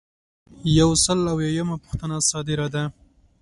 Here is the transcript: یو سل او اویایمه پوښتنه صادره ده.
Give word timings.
یو 0.79 0.89
سل 1.03 1.19
او 1.21 1.27
اویایمه 1.35 1.75
پوښتنه 1.83 2.15
صادره 2.29 2.67
ده. 2.73 2.83